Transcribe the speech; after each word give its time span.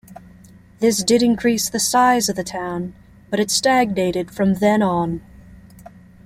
This 0.79 1.03
did 1.03 1.21
increase 1.21 1.69
the 1.69 1.79
size 1.79 2.27
of 2.27 2.35
the 2.35 2.43
town, 2.43 2.95
but 3.29 3.39
it 3.39 3.51
stagnated 3.51 4.31
from 4.31 4.55
then 4.55 4.81
on. 4.81 5.21